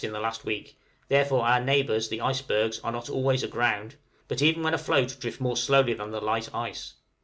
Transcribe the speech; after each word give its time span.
in 0.03 0.13
the 0.13 0.19
last 0.19 0.43
week; 0.43 0.75
therefore 1.09 1.45
our 1.45 1.61
neighbors, 1.63 2.09
the 2.09 2.19
icebergs, 2.21 2.79
are 2.79 2.91
not 2.91 3.07
always 3.07 3.43
aground, 3.43 3.93
but 4.27 4.41
even 4.41 4.63
when 4.63 4.73
afloat 4.73 5.15
drift 5.19 5.39
more 5.39 5.55
slowly 5.55 5.93
than 5.93 6.09
the 6.09 6.19
light 6.19 6.49
ice. 6.55 6.95